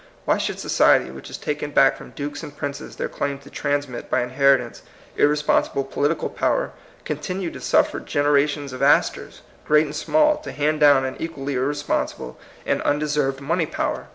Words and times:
Why 0.25 0.39
should 0.39 0.57
society 0.59 1.11
which 1.11 1.27
has 1.27 1.37
taken 1.37 1.69
back 1.69 1.95
from 1.95 2.09
dukes 2.09 2.41
and 2.41 2.57
princes 2.57 2.95
their 2.95 3.07
claim 3.07 3.37
to 3.37 3.51
transmit 3.51 4.09
by 4.09 4.23
inheritance 4.23 4.81
irre 5.15 5.37
sponsible 5.37 5.83
political 5.83 6.27
power, 6.27 6.71
continue 7.05 7.51
to 7.51 7.61
suffer 7.61 7.99
generations 7.99 8.73
of 8.73 8.81
Astors, 8.81 9.43
great* 9.63 9.85
and 9.85 9.95
small, 9.95 10.37
to 10.37 10.51
hand 10.53 10.79
down 10.79 11.05
an 11.05 11.17
equally 11.19 11.53
irresponsible 11.53 12.39
and 12.65 12.81
un 12.83 12.97
deserved 12.97 13.41
money 13.41 13.67
power? 13.67 14.07